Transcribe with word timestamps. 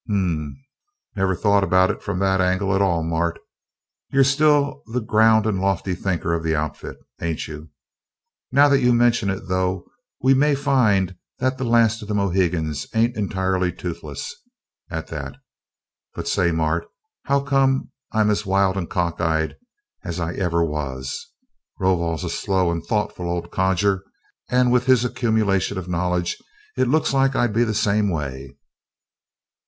"Hm 0.07 0.15
m 0.15 0.33
m. 0.55 0.61
Never 1.15 1.35
thought 1.35 1.63
about 1.63 1.91
it 1.91 2.01
from 2.01 2.17
that 2.17 2.41
angle 2.41 2.73
at 2.73 2.81
all, 2.81 3.03
Mart.... 3.03 3.37
You're 4.09 4.23
still 4.23 4.81
the 4.87 4.99
ground 4.99 5.45
and 5.45 5.61
lofty 5.61 5.93
thinker 5.93 6.33
of 6.33 6.41
the 6.41 6.55
outfit, 6.55 6.97
ain't 7.21 7.47
you? 7.47 7.69
Now 8.51 8.67
that 8.69 8.79
you 8.81 8.93
mention 8.95 9.29
it, 9.29 9.47
though, 9.47 9.85
we 10.19 10.33
may 10.33 10.55
find 10.55 11.15
that 11.37 11.59
the 11.59 11.65
Last 11.65 12.01
of 12.01 12.07
the 12.07 12.15
Mohicans 12.15 12.87
ain't 12.95 13.15
entirely 13.15 13.71
toothless, 13.71 14.33
at 14.89 15.09
that. 15.09 15.35
But 16.15 16.27
say, 16.27 16.51
Mart, 16.51 16.87
how 17.25 17.41
come 17.41 17.91
I'm 18.11 18.31
as 18.31 18.43
wild 18.43 18.77
and 18.77 18.89
cock 18.89 19.21
eyed 19.21 19.55
as 20.03 20.19
I 20.19 20.33
ever 20.33 20.65
was? 20.65 21.31
Rovol's 21.79 22.23
a 22.23 22.29
slow 22.31 22.71
and 22.71 22.83
thoughtful 22.83 23.29
old 23.29 23.51
codger, 23.51 24.03
and 24.49 24.71
with 24.71 24.87
his 24.87 25.05
accumulation 25.05 25.77
of 25.77 25.87
knowledge 25.87 26.37
it 26.75 26.87
looks 26.87 27.13
like 27.13 27.35
I'd 27.35 27.53
be 27.53 27.63
the 27.63 27.75
same 27.75 28.09
way." 28.09 28.55